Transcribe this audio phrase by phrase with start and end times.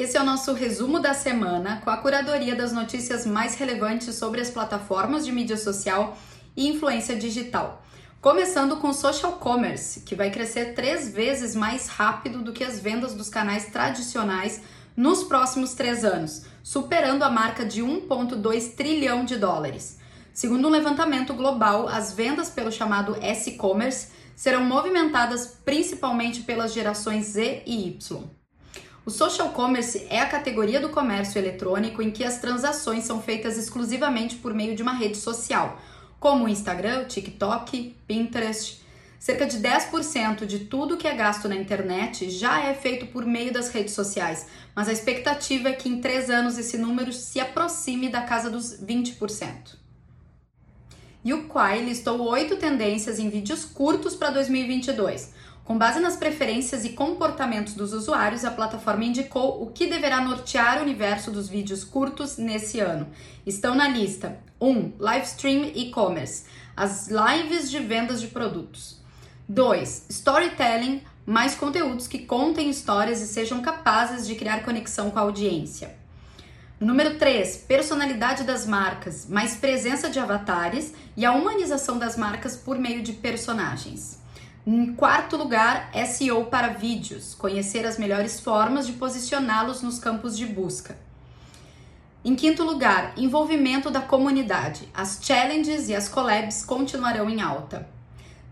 [0.00, 4.40] Esse é o nosso resumo da semana com a curadoria das notícias mais relevantes sobre
[4.40, 6.16] as plataformas de mídia social
[6.56, 7.84] e influência digital.
[8.18, 13.12] Começando com social commerce, que vai crescer três vezes mais rápido do que as vendas
[13.12, 14.62] dos canais tradicionais
[14.96, 19.98] nos próximos três anos, superando a marca de 1,2 trilhão de dólares.
[20.32, 27.64] Segundo um levantamento global, as vendas pelo chamado S-commerce serão movimentadas principalmente pelas gerações Z
[27.66, 28.39] e Y.
[29.04, 33.56] O social commerce é a categoria do comércio eletrônico em que as transações são feitas
[33.56, 35.80] exclusivamente por meio de uma rede social,
[36.18, 38.82] como Instagram, TikTok, Pinterest.
[39.18, 43.52] Cerca de 10% de tudo que é gasto na internet já é feito por meio
[43.52, 48.10] das redes sociais, mas a expectativa é que em três anos esse número se aproxime
[48.10, 49.76] da casa dos 20%.
[51.24, 55.39] E o Quai listou oito tendências em vídeos curtos para 2022
[55.70, 60.78] com base nas preferências e comportamentos dos usuários, a plataforma indicou o que deverá nortear
[60.78, 63.06] o universo dos vídeos curtos nesse ano.
[63.46, 64.68] Estão na lista 1.
[64.68, 66.42] Um, live stream e-commerce,
[66.76, 69.00] as lives de vendas de produtos.
[69.48, 70.06] 2.
[70.10, 75.94] Storytelling, mais conteúdos que contem histórias e sejam capazes de criar conexão com a audiência.
[76.80, 82.76] Número 3, personalidade das marcas, mais presença de avatares e a humanização das marcas por
[82.76, 84.19] meio de personagens.
[84.66, 90.44] Em quarto lugar, SEO para vídeos, conhecer as melhores formas de posicioná-los nos campos de
[90.44, 90.98] busca.
[92.22, 94.86] Em quinto lugar, envolvimento da comunidade.
[94.92, 97.88] As challenges e as collabs continuarão em alta.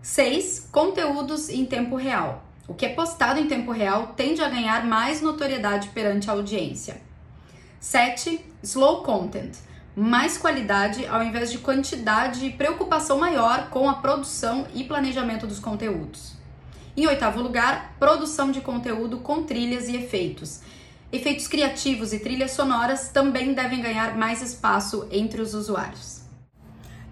[0.01, 0.69] 6.
[0.73, 2.43] Conteúdos em tempo real.
[2.67, 7.03] O que é postado em tempo real tende a ganhar mais notoriedade perante a audiência.
[7.81, 8.41] 7.
[8.63, 9.68] Slow content
[9.99, 15.59] mais qualidade ao invés de quantidade e preocupação maior com a produção e planejamento dos
[15.59, 16.35] conteúdos.
[16.97, 20.61] Em oitavo lugar, produção de conteúdo com trilhas e efeitos.
[21.11, 26.23] Efeitos criativos e trilhas sonoras também devem ganhar mais espaço entre os usuários.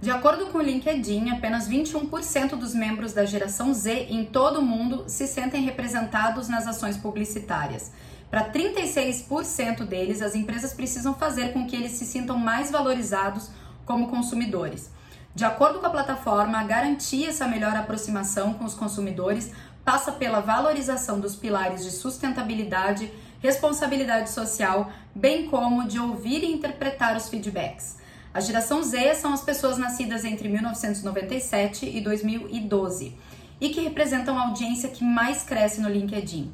[0.01, 4.63] De acordo com o LinkedIn, apenas 21% dos membros da geração Z em todo o
[4.63, 7.91] mundo se sentem representados nas ações publicitárias.
[8.31, 13.51] Para 36% deles, as empresas precisam fazer com que eles se sintam mais valorizados
[13.85, 14.91] como consumidores.
[15.35, 19.53] De acordo com a plataforma, garantir essa melhor aproximação com os consumidores
[19.85, 27.17] passa pela valorização dos pilares de sustentabilidade, responsabilidade social, bem como de ouvir e interpretar
[27.17, 27.97] os feedbacks.
[28.35, 33.15] A geração Z são as pessoas nascidas entre 1997 e 2012
[33.61, 36.53] e que representam a audiência que mais cresce no LinkedIn.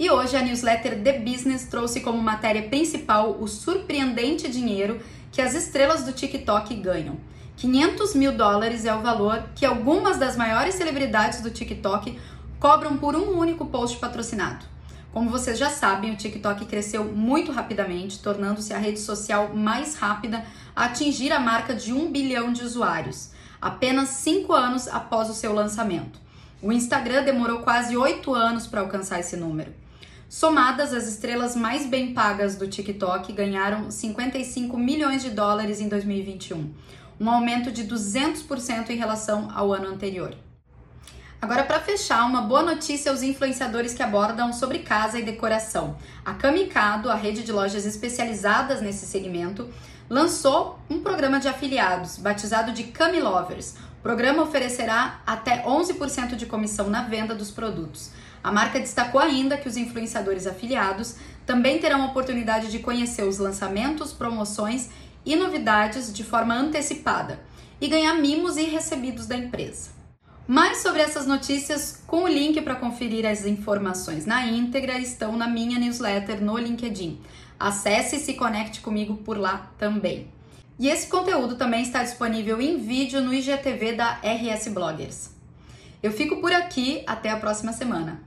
[0.00, 4.98] E hoje a newsletter The Business trouxe como matéria principal o surpreendente dinheiro
[5.30, 7.18] que as estrelas do TikTok ganham.
[7.58, 12.18] 500 mil dólares é o valor que algumas das maiores celebridades do TikTok
[12.58, 14.64] cobram por um único post patrocinado.
[15.12, 20.46] Como vocês já sabem, o TikTok cresceu muito rapidamente, tornando-se a rede social mais rápida
[20.74, 25.52] a atingir a marca de um bilhão de usuários, apenas cinco anos após o seu
[25.52, 26.18] lançamento.
[26.62, 29.74] O Instagram demorou quase oito anos para alcançar esse número.
[30.30, 36.72] Somadas, as estrelas mais bem pagas do TikTok ganharam 55 milhões de dólares em 2021,
[37.18, 40.32] um aumento de 200% em relação ao ano anterior.
[41.42, 45.96] Agora, para fechar, uma boa notícia aos influenciadores que abordam sobre casa e decoração.
[46.24, 49.68] A Kamikado, a rede de lojas especializadas nesse segmento,
[50.10, 53.76] lançou um programa de afiliados, batizado de Camilovers.
[54.00, 58.10] O programa oferecerá até 11% de comissão na venda dos produtos.
[58.42, 61.14] A marca destacou ainda que os influenciadores afiliados
[61.46, 64.90] também terão a oportunidade de conhecer os lançamentos, promoções
[65.24, 67.38] e novidades de forma antecipada
[67.80, 69.99] e ganhar mimos e recebidos da empresa.
[70.50, 75.46] Mais sobre essas notícias, com o link para conferir as informações na íntegra, estão na
[75.46, 77.20] minha newsletter no LinkedIn.
[77.56, 80.26] Acesse e se conecte comigo por lá também.
[80.76, 85.30] E esse conteúdo também está disponível em vídeo no IGTV da RS Bloggers.
[86.02, 88.20] Eu fico por aqui, até a próxima semana.